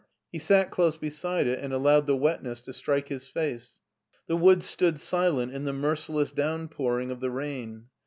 He 0.31 0.39
sat 0.39 0.71
close 0.71 0.97
beside 0.97 1.45
it 1.45 1.59
and 1.59 1.71
allowed 1.71 2.07
the 2.07 2.15
wetness 2.15 2.61
to 2.61 2.73
strike 2.73 3.09
his 3.09 3.27
face. 3.27 3.77
The 4.25 4.35
woods 4.35 4.65
stood 4.65 4.99
silent 4.99 5.53
in 5.53 5.63
the 5.63 5.73
merciless 5.73 6.31
downpouring 6.31 7.11
of 7.11 7.19
the 7.19 7.29
rain. 7.29 7.85